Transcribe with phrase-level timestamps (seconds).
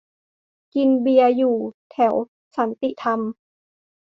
[0.73, 1.55] กินเบียร์อยู่
[1.91, 2.15] แถว
[2.55, 3.19] สันติธรรม